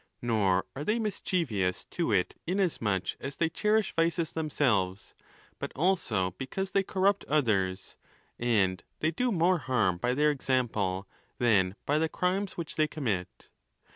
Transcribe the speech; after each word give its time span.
Nor 0.19 0.65
are 0.75 0.83
they 0.83 0.97
mis 0.97 1.19
chievous 1.21 1.87
to 1.91 2.11
it 2.11 2.33
inasmuch 2.47 3.15
as 3.19 3.35
they 3.35 3.49
cherish 3.51 3.93
vices 3.95 4.31
themselves, 4.31 5.13
but 5.59 5.71
also 5.75 6.31
because 6.39 6.71
they 6.71 6.81
corrupt 6.81 7.23
others; 7.25 7.97
and 8.39 8.83
they 9.01 9.11
do 9.11 9.31
more 9.31 9.59
harm 9.59 9.97
by 9.99 10.15
their 10.15 10.31
example 10.31 11.07
than 11.37 11.75
by 11.85 11.99
the 11.99 12.09
crimes 12.09 12.53
which 12.57 12.77
they 12.77 12.87
commit. 12.87 13.49